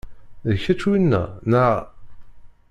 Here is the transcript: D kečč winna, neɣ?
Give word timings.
D 0.47 0.49
kečč 0.63 0.81
winna, 0.89 1.23
neɣ? 1.51 1.77